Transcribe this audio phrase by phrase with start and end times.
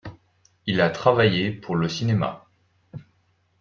[0.65, 2.45] Il a travaillé pour le cinéma.